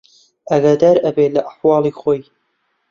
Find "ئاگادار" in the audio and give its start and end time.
0.49-0.97